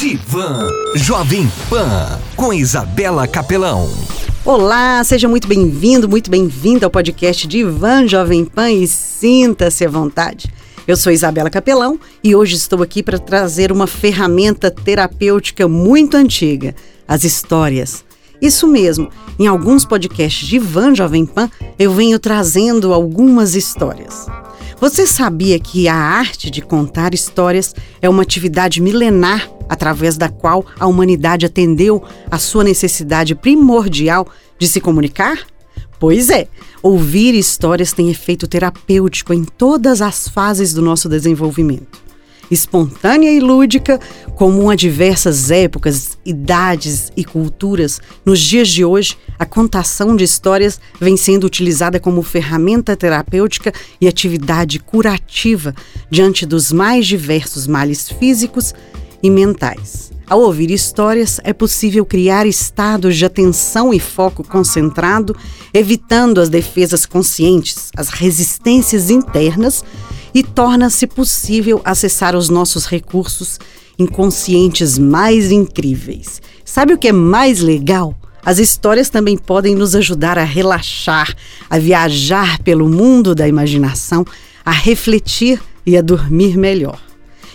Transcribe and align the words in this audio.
Divan 0.00 0.66
Jovem 0.94 1.46
Pan 1.68 2.18
com 2.34 2.54
Isabela 2.54 3.28
Capelão. 3.28 3.86
Olá, 4.46 5.04
seja 5.04 5.28
muito 5.28 5.46
bem-vindo, 5.46 6.08
muito 6.08 6.30
bem-vinda 6.30 6.86
ao 6.86 6.90
podcast 6.90 7.46
Divan 7.46 8.08
Jovem 8.08 8.46
Pan 8.46 8.70
e 8.70 8.88
sinta-se 8.88 9.84
à 9.84 9.90
vontade. 9.90 10.50
Eu 10.88 10.96
sou 10.96 11.12
Isabela 11.12 11.50
Capelão 11.50 12.00
e 12.24 12.34
hoje 12.34 12.56
estou 12.56 12.82
aqui 12.82 13.02
para 13.02 13.18
trazer 13.18 13.70
uma 13.70 13.86
ferramenta 13.86 14.70
terapêutica 14.70 15.68
muito 15.68 16.16
antiga, 16.16 16.74
as 17.06 17.22
histórias. 17.22 18.02
Isso 18.40 18.66
mesmo, 18.66 19.10
em 19.38 19.48
alguns 19.48 19.84
podcasts 19.84 20.48
de 20.48 20.58
Van 20.58 20.94
Jovem 20.94 21.26
Pan, 21.26 21.50
eu 21.78 21.92
venho 21.92 22.18
trazendo 22.18 22.94
algumas 22.94 23.54
histórias. 23.54 24.26
Você 24.80 25.06
sabia 25.06 25.60
que 25.60 25.88
a 25.88 25.94
arte 25.94 26.50
de 26.50 26.62
contar 26.62 27.12
histórias 27.12 27.74
é 28.00 28.08
uma 28.08 28.22
atividade 28.22 28.80
milenar 28.80 29.46
através 29.68 30.16
da 30.16 30.30
qual 30.30 30.64
a 30.78 30.86
humanidade 30.86 31.44
atendeu 31.44 32.02
à 32.30 32.38
sua 32.38 32.64
necessidade 32.64 33.34
primordial 33.34 34.26
de 34.58 34.66
se 34.66 34.80
comunicar? 34.80 35.46
Pois 35.98 36.30
é, 36.30 36.48
ouvir 36.82 37.34
histórias 37.34 37.92
tem 37.92 38.10
efeito 38.10 38.48
terapêutico 38.48 39.34
em 39.34 39.44
todas 39.44 40.00
as 40.00 40.26
fases 40.26 40.72
do 40.72 40.80
nosso 40.80 41.10
desenvolvimento 41.10 42.09
espontânea 42.50 43.30
e 43.30 43.40
lúdica, 43.40 44.00
comum 44.34 44.70
a 44.70 44.74
diversas 44.74 45.50
épocas, 45.50 46.18
idades 46.24 47.12
e 47.16 47.24
culturas, 47.24 48.00
nos 48.24 48.40
dias 48.40 48.68
de 48.68 48.84
hoje, 48.84 49.16
a 49.38 49.46
contação 49.46 50.16
de 50.16 50.24
histórias 50.24 50.80
vem 51.00 51.16
sendo 51.16 51.44
utilizada 51.44 52.00
como 52.00 52.22
ferramenta 52.22 52.96
terapêutica 52.96 53.72
e 54.00 54.08
atividade 54.08 54.78
curativa 54.78 55.74
diante 56.10 56.44
dos 56.44 56.72
mais 56.72 57.06
diversos 57.06 57.66
males 57.66 58.08
físicos 58.08 58.74
e 59.22 59.30
mentais. 59.30 60.10
Ao 60.30 60.40
ouvir 60.40 60.70
histórias, 60.70 61.40
é 61.42 61.52
possível 61.52 62.06
criar 62.06 62.46
estados 62.46 63.16
de 63.16 63.24
atenção 63.24 63.92
e 63.92 63.98
foco 63.98 64.44
concentrado, 64.44 65.36
evitando 65.74 66.40
as 66.40 66.48
defesas 66.48 67.04
conscientes, 67.04 67.90
as 67.96 68.10
resistências 68.10 69.10
internas 69.10 69.84
e 70.34 70.42
torna-se 70.42 71.06
possível 71.06 71.80
acessar 71.84 72.36
os 72.36 72.48
nossos 72.48 72.86
recursos 72.86 73.58
inconscientes 73.98 74.98
mais 74.98 75.50
incríveis. 75.50 76.40
Sabe 76.64 76.94
o 76.94 76.98
que 76.98 77.08
é 77.08 77.12
mais 77.12 77.60
legal? 77.60 78.14
As 78.44 78.58
histórias 78.58 79.10
também 79.10 79.36
podem 79.36 79.74
nos 79.74 79.94
ajudar 79.94 80.38
a 80.38 80.44
relaxar, 80.44 81.34
a 81.68 81.78
viajar 81.78 82.62
pelo 82.62 82.88
mundo 82.88 83.34
da 83.34 83.46
imaginação, 83.46 84.24
a 84.64 84.70
refletir 84.70 85.60
e 85.84 85.96
a 85.96 86.02
dormir 86.02 86.56
melhor. 86.56 86.98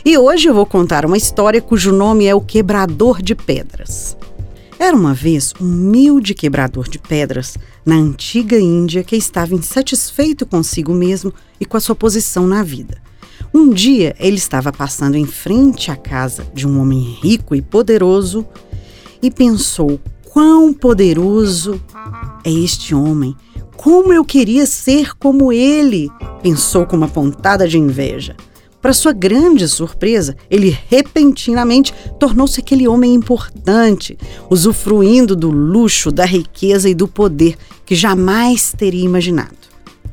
E 0.03 0.17
hoje 0.17 0.47
eu 0.47 0.53
vou 0.53 0.65
contar 0.65 1.05
uma 1.05 1.17
história 1.17 1.59
cujo 1.59 1.91
nome 1.91 2.27
é 2.27 2.35
O 2.35 2.41
Quebrador 2.41 3.21
de 3.21 3.33
Pedras. 3.33 4.15
Era 4.77 4.95
uma 4.95 5.13
vez 5.13 5.53
um 5.59 5.65
humilde 5.65 6.33
quebrador 6.33 6.89
de 6.89 6.99
pedras 6.99 7.57
na 7.85 7.95
antiga 7.95 8.59
Índia 8.59 9.03
que 9.03 9.15
estava 9.15 9.55
insatisfeito 9.55 10.45
consigo 10.45 10.93
mesmo 10.93 11.33
e 11.59 11.65
com 11.65 11.77
a 11.77 11.79
sua 11.79 11.95
posição 11.95 12.45
na 12.45 12.61
vida. 12.61 13.01
Um 13.53 13.69
dia 13.69 14.15
ele 14.19 14.35
estava 14.35 14.73
passando 14.73 15.15
em 15.15 15.25
frente 15.25 15.89
à 15.89 15.95
casa 15.95 16.45
de 16.53 16.67
um 16.67 16.79
homem 16.81 17.17
rico 17.21 17.55
e 17.55 17.61
poderoso 17.61 18.45
e 19.21 19.31
pensou: 19.31 19.99
quão 20.25 20.73
poderoso 20.73 21.81
é 22.43 22.51
este 22.51 22.93
homem! 22.93 23.35
Como 23.77 24.11
eu 24.11 24.25
queria 24.25 24.65
ser 24.65 25.15
como 25.17 25.53
ele! 25.53 26.09
Pensou 26.41 26.85
com 26.85 26.97
uma 26.97 27.07
pontada 27.07 27.67
de 27.67 27.77
inveja. 27.77 28.35
Para 28.85 28.93
sua 28.93 29.13
grande 29.13 29.67
surpresa, 29.67 30.37
ele 30.47 30.77
repentinamente 30.87 31.91
tornou-se 32.19 32.59
aquele 32.59 32.87
homem 32.87 33.15
importante, 33.15 34.15
usufruindo 34.47 35.35
do 35.35 35.49
luxo, 35.49 36.11
da 36.11 36.23
riqueza 36.23 36.87
e 36.87 36.93
do 36.93 37.07
poder 37.07 37.57
que 37.83 37.95
jamais 37.95 38.75
teria 38.77 39.03
imaginado. 39.03 39.57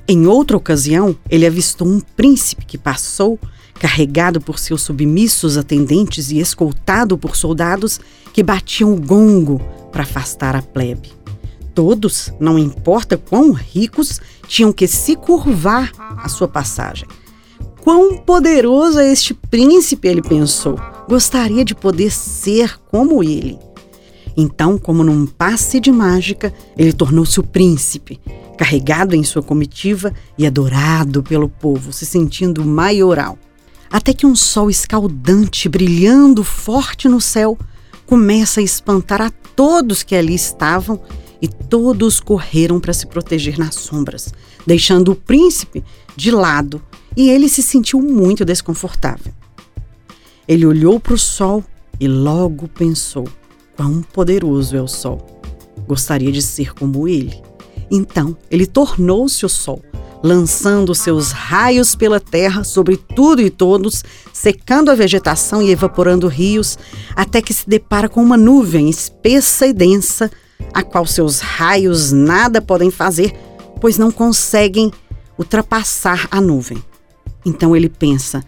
Em 0.08 0.26
outra 0.26 0.56
ocasião, 0.56 1.14
ele 1.28 1.46
avistou 1.46 1.86
um 1.86 2.00
príncipe 2.00 2.64
que 2.64 2.78
passou, 2.78 3.38
carregado 3.74 4.40
por 4.40 4.58
seus 4.58 4.80
submissos 4.80 5.58
atendentes 5.58 6.30
e 6.30 6.38
escoltado 6.38 7.18
por 7.18 7.36
soldados 7.36 8.00
que 8.32 8.42
batiam 8.42 8.94
o 8.94 8.98
gongo 8.98 9.60
para 9.92 10.04
afastar 10.04 10.56
a 10.56 10.62
plebe. 10.62 11.12
Todos, 11.74 12.32
não 12.40 12.58
importa 12.58 13.18
quão 13.18 13.52
ricos, 13.52 14.18
tinham 14.48 14.72
que 14.72 14.88
se 14.88 15.14
curvar 15.14 15.92
à 15.98 16.26
sua 16.30 16.48
passagem. 16.48 17.06
Quão 17.82 18.16
poderoso 18.16 19.00
é 19.00 19.10
este 19.10 19.34
príncipe, 19.34 20.06
ele 20.06 20.22
pensou. 20.22 20.78
Gostaria 21.08 21.64
de 21.64 21.74
poder 21.74 22.12
ser 22.12 22.78
como 22.88 23.24
ele. 23.24 23.58
Então, 24.36 24.78
como 24.78 25.02
num 25.02 25.26
passe 25.26 25.80
de 25.80 25.90
mágica, 25.90 26.54
ele 26.78 26.92
tornou-se 26.92 27.40
o 27.40 27.42
príncipe, 27.42 28.20
carregado 28.56 29.16
em 29.16 29.24
sua 29.24 29.42
comitiva 29.42 30.14
e 30.38 30.46
adorado 30.46 31.24
pelo 31.24 31.48
povo, 31.48 31.92
se 31.92 32.06
sentindo 32.06 32.64
maioral. 32.64 33.36
Até 33.90 34.14
que 34.14 34.26
um 34.26 34.36
sol 34.36 34.70
escaldante, 34.70 35.68
brilhando 35.68 36.44
forte 36.44 37.08
no 37.08 37.20
céu, 37.20 37.58
começa 38.06 38.60
a 38.60 38.62
espantar 38.62 39.20
a 39.20 39.30
todos 39.56 40.04
que 40.04 40.14
ali 40.14 40.36
estavam 40.36 41.00
e 41.42 41.48
todos 41.48 42.20
correram 42.20 42.78
para 42.78 42.92
se 42.92 43.08
proteger 43.08 43.58
nas 43.58 43.74
sombras, 43.74 44.32
deixando 44.64 45.10
o 45.10 45.16
príncipe 45.16 45.82
de 46.16 46.30
lado 46.30 46.80
e 47.16 47.30
ele 47.30 47.48
se 47.48 47.62
sentiu 47.62 48.00
muito 48.00 48.44
desconfortável. 48.44 49.32
Ele 50.46 50.66
olhou 50.66 50.98
para 50.98 51.14
o 51.14 51.18
sol 51.18 51.64
e 52.00 52.08
logo 52.08 52.68
pensou: 52.68 53.28
quão 53.76 54.02
poderoso 54.02 54.76
é 54.76 54.82
o 54.82 54.88
sol. 54.88 55.40
Gostaria 55.86 56.30
de 56.30 56.42
ser 56.42 56.74
como 56.74 57.08
ele. 57.08 57.40
Então 57.90 58.36
ele 58.50 58.66
tornou-se 58.66 59.44
o 59.44 59.48
sol, 59.48 59.82
lançando 60.22 60.94
seus 60.94 61.30
raios 61.32 61.94
pela 61.94 62.18
terra 62.18 62.64
sobre 62.64 62.96
tudo 62.96 63.42
e 63.42 63.50
todos, 63.50 64.02
secando 64.32 64.90
a 64.90 64.94
vegetação 64.94 65.62
e 65.62 65.70
evaporando 65.70 66.28
rios, 66.28 66.78
até 67.14 67.42
que 67.42 67.52
se 67.52 67.68
depara 67.68 68.08
com 68.08 68.22
uma 68.22 68.36
nuvem 68.36 68.88
espessa 68.88 69.66
e 69.66 69.72
densa, 69.72 70.30
a 70.72 70.82
qual 70.82 71.04
seus 71.06 71.40
raios 71.40 72.12
nada 72.12 72.62
podem 72.62 72.90
fazer, 72.90 73.32
pois 73.80 73.98
não 73.98 74.10
conseguem 74.10 74.90
ultrapassar 75.38 76.28
a 76.30 76.40
nuvem. 76.40 76.82
Então 77.44 77.74
ele 77.74 77.88
pensa: 77.88 78.44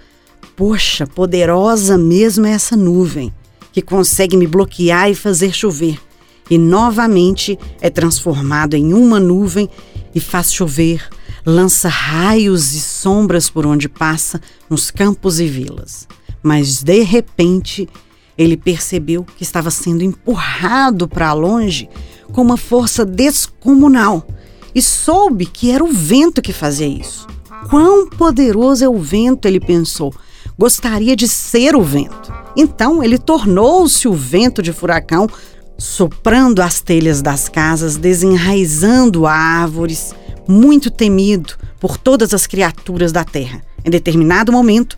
poxa, 0.57 1.07
poderosa 1.07 1.99
mesmo 1.99 2.47
é 2.47 2.51
essa 2.51 2.77
nuvem 2.77 3.33
que 3.73 3.83
consegue 3.83 4.37
me 4.37 4.47
bloquear 4.47 5.11
e 5.11 5.15
fazer 5.15 5.53
chover. 5.53 6.01
E 6.49 6.59
novamente 6.59 7.59
é 7.81 7.91
transformado 7.91 8.75
em 8.75 8.93
uma 8.93 9.19
nuvem 9.19 9.69
e 10.15 10.21
faz 10.21 10.53
chover, 10.53 11.09
lança 11.45 11.89
raios 11.89 12.73
e 12.75 12.81
sombras 12.81 13.51
por 13.51 13.67
onde 13.67 13.89
passa 13.89 14.41
nos 14.71 14.91
campos 14.91 15.41
e 15.41 15.47
vilas. 15.47 16.07
Mas 16.43 16.83
de 16.83 17.03
repente 17.03 17.89
ele 18.37 18.57
percebeu 18.57 19.25
que 19.25 19.43
estava 19.43 19.71
sendo 19.71 20.03
empurrado 20.03 21.09
para 21.09 21.33
longe 21.33 21.89
com 22.33 22.43
uma 22.43 22.57
força 22.57 23.05
descomunal 23.05 24.27
e 24.75 24.83
soube 24.83 25.47
que 25.47 25.71
era 25.71 25.85
o 25.85 25.93
vento 25.93 26.43
que 26.43 26.53
fazia 26.53 26.87
isso. 26.87 27.27
Quão 27.69 28.09
poderoso 28.09 28.85
é 28.85 28.89
o 28.89 28.99
vento, 28.99 29.47
ele 29.47 29.61
pensou. 29.61 30.15
Gostaria 30.59 31.17
de 31.17 31.27
ser 31.27 31.75
o 31.75 31.83
vento. 31.83 32.33
Então 32.57 33.03
ele 33.03 33.19
tornou-se 33.19 34.07
o 34.07 34.13
vento 34.13 34.63
de 34.63 34.73
furacão, 34.73 35.29
soprando 35.77 36.61
as 36.63 36.81
telhas 36.81 37.21
das 37.21 37.49
casas, 37.49 37.97
desenraizando 37.97 39.27
árvores, 39.27 40.15
muito 40.47 40.91
temido 40.91 41.55
por 41.81 41.97
todas 41.97 42.33
as 42.33 42.47
criaturas 42.47 43.11
da 43.11 43.25
terra. 43.25 43.63
Em 43.85 43.91
determinado 43.91 44.53
momento, 44.53 44.97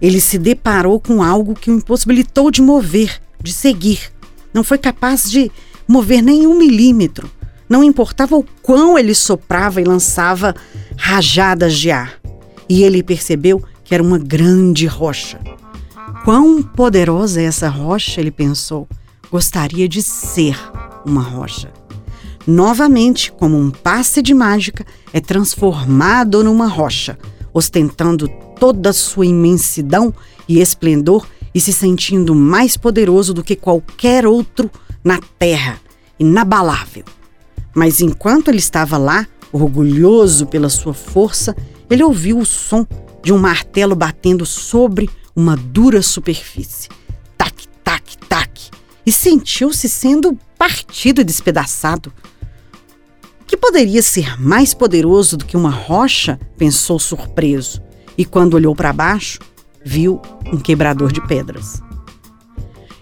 ele 0.00 0.20
se 0.20 0.36
deparou 0.38 0.98
com 1.00 1.22
algo 1.22 1.54
que 1.54 1.70
o 1.70 1.76
impossibilitou 1.76 2.50
de 2.50 2.60
mover, 2.60 3.20
de 3.40 3.52
seguir. 3.52 4.12
Não 4.52 4.64
foi 4.64 4.78
capaz 4.78 5.30
de 5.30 5.50
mover 5.86 6.22
nem 6.22 6.46
um 6.46 6.58
milímetro. 6.58 7.30
Não 7.72 7.82
importava 7.82 8.36
o 8.36 8.44
quão 8.60 8.98
ele 8.98 9.14
soprava 9.14 9.80
e 9.80 9.84
lançava 9.84 10.54
rajadas 10.94 11.74
de 11.78 11.90
ar. 11.90 12.20
E 12.68 12.82
ele 12.82 13.02
percebeu 13.02 13.64
que 13.82 13.94
era 13.94 14.02
uma 14.02 14.18
grande 14.18 14.84
rocha. 14.84 15.40
Quão 16.22 16.62
poderosa 16.62 17.40
é 17.40 17.44
essa 17.44 17.70
rocha, 17.70 18.20
ele 18.20 18.30
pensou. 18.30 18.86
Gostaria 19.30 19.88
de 19.88 20.02
ser 20.02 20.54
uma 21.06 21.22
rocha. 21.22 21.72
Novamente, 22.46 23.32
como 23.32 23.56
um 23.56 23.70
passe 23.70 24.20
de 24.20 24.34
mágica, 24.34 24.84
é 25.10 25.18
transformado 25.18 26.44
numa 26.44 26.66
rocha, 26.66 27.18
ostentando 27.54 28.28
toda 28.60 28.90
a 28.90 28.92
sua 28.92 29.24
imensidão 29.24 30.12
e 30.46 30.60
esplendor 30.60 31.26
e 31.54 31.58
se 31.58 31.72
sentindo 31.72 32.34
mais 32.34 32.76
poderoso 32.76 33.32
do 33.32 33.42
que 33.42 33.56
qualquer 33.56 34.26
outro 34.26 34.70
na 35.02 35.18
terra, 35.38 35.80
inabalável. 36.20 37.04
Mas 37.74 38.00
enquanto 38.00 38.48
ele 38.48 38.58
estava 38.58 38.98
lá, 38.98 39.26
orgulhoso 39.52 40.46
pela 40.46 40.68
sua 40.68 40.94
força, 40.94 41.56
ele 41.88 42.02
ouviu 42.02 42.38
o 42.38 42.46
som 42.46 42.86
de 43.22 43.32
um 43.32 43.38
martelo 43.38 43.94
batendo 43.94 44.44
sobre 44.44 45.08
uma 45.34 45.56
dura 45.56 46.02
superfície. 46.02 46.88
Tac, 47.36 47.66
tac, 48.28 48.70
e 49.04 49.12
sentiu-se 49.12 49.88
sendo 49.88 50.38
partido 50.56 51.20
e 51.20 51.24
despedaçado. 51.24 52.12
Que 53.46 53.56
poderia 53.56 54.02
ser 54.02 54.40
mais 54.40 54.72
poderoso 54.72 55.36
do 55.36 55.44
que 55.44 55.56
uma 55.56 55.70
rocha? 55.70 56.38
pensou 56.56 56.98
surpreso, 56.98 57.82
e 58.16 58.24
quando 58.24 58.54
olhou 58.54 58.74
para 58.74 58.92
baixo, 58.92 59.40
viu 59.84 60.20
um 60.52 60.58
quebrador 60.58 61.12
de 61.12 61.20
pedras. 61.26 61.82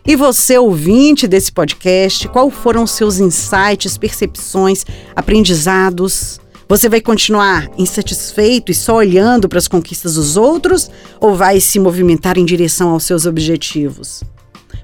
E 0.07 0.17
você, 0.17 0.59
ouvinte 0.59 1.29
desse 1.29 1.53
podcast, 1.53 2.27
qual 2.29 2.51
foram 2.51 2.85
os 2.85 2.91
seus 2.93 3.19
insights, 3.19 3.99
percepções, 3.99 4.85
aprendizados? 5.15 6.41
Você 6.69 6.89
vai 6.89 7.01
continuar 7.01 7.69
insatisfeito 7.77 8.71
e 8.71 8.75
só 8.75 8.97
olhando 8.97 9.49
para 9.49 9.59
as 9.59 9.69
conquistas 9.69 10.15
dos 10.15 10.37
outros 10.37 10.91
ou 11.21 11.35
vai 11.35 11.61
se 11.61 11.79
movimentar 11.79 12.39
em 12.39 12.45
direção 12.45 12.91
aos 12.91 13.05
seus 13.05 13.27
objetivos? 13.27 14.23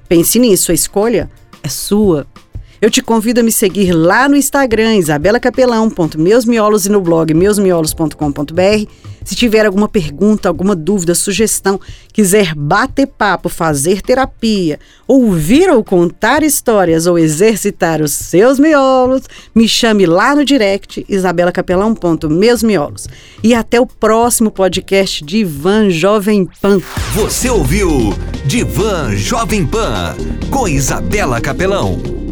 Pense 0.08 0.38
nisso, 0.38 0.70
a 0.70 0.74
escolha 0.74 1.30
é 1.62 1.68
sua. 1.68 2.26
Eu 2.80 2.90
te 2.90 3.00
convido 3.00 3.40
a 3.40 3.42
me 3.42 3.50
seguir 3.50 3.92
lá 3.92 4.28
no 4.28 4.36
Instagram, 4.36 4.96
isabelacapelão.meusmiolos 4.96 6.86
e 6.86 6.90
no 6.90 7.00
blog 7.00 7.32
meusmiolos.com.br. 7.32 8.90
Se 9.26 9.34
tiver 9.34 9.66
alguma 9.66 9.88
pergunta, 9.88 10.48
alguma 10.48 10.76
dúvida, 10.76 11.12
sugestão, 11.12 11.80
quiser 12.12 12.54
bater 12.54 13.08
papo, 13.08 13.48
fazer 13.48 14.00
terapia, 14.00 14.78
ouvir 15.04 15.68
ou 15.68 15.82
contar 15.82 16.44
histórias 16.44 17.06
ou 17.06 17.18
exercitar 17.18 18.00
os 18.00 18.12
seus 18.12 18.60
miolos, 18.60 19.22
me 19.52 19.68
chame 19.68 20.06
lá 20.06 20.36
no 20.36 20.44
direct 20.44 21.04
isabelacapelão.meusmiolos. 21.08 23.08
E 23.42 23.52
até 23.52 23.80
o 23.80 23.86
próximo 23.86 24.48
podcast 24.48 25.24
Divan 25.24 25.90
Jovem 25.90 26.48
Pan. 26.62 26.80
Você 27.12 27.50
ouviu 27.50 28.14
Divan 28.44 29.16
Jovem 29.16 29.66
Pan 29.66 30.14
com 30.52 30.68
Isabela 30.68 31.40
Capelão. 31.40 32.25